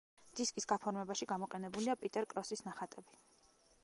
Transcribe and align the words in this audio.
დისკის 0.37 0.65
გაფორმებაში 0.71 1.27
გამოყენებულია 1.31 1.95
პიტერ 2.05 2.27
კროსის 2.31 2.65
ნახატები. 2.69 3.21